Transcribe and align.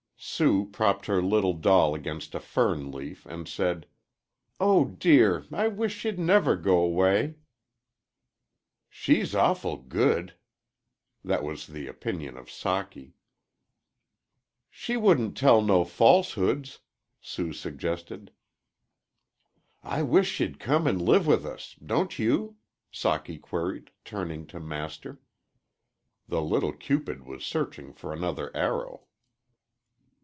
Sue 0.23 0.67
propped 0.67 1.07
her 1.07 1.19
little 1.19 1.53
doll 1.55 1.95
against 1.95 2.35
a 2.35 2.39
fern 2.39 2.91
leaf 2.91 3.25
and 3.25 3.47
said: 3.47 3.87
"Oh, 4.59 4.85
dear! 4.85 5.47
I 5.51 5.67
wish 5.67 5.95
she'd 5.97 6.19
never 6.19 6.55
go 6.55 6.85
'way." 6.85 7.37
"She's 8.87 9.33
awful 9.33 9.77
good" 9.77 10.35
that 11.23 11.41
was 11.43 11.65
the 11.65 11.87
opinion 11.87 12.37
of 12.37 12.49
Socky. 12.49 13.13
"She 14.69 14.95
wouldn't 14.95 15.35
tell 15.35 15.59
no 15.63 15.83
falsehoods," 15.83 16.81
Sue 17.19 17.51
suggested. 17.51 18.31
"I 19.81 20.03
wish 20.03 20.31
she'd 20.33 20.59
come 20.59 20.85
an' 20.87 20.99
live 20.99 21.25
with 21.25 21.47
us; 21.47 21.75
don't 21.83 22.19
you?" 22.19 22.57
Socky 22.93 23.41
queried, 23.41 23.89
turning 24.05 24.45
to 24.47 24.59
Master. 24.59 25.19
The 26.27 26.43
little 26.43 26.73
Cupid 26.73 27.25
was 27.25 27.43
searching 27.43 27.91
for 27.91 28.13
another 28.13 28.55
arrow. 28.55 29.07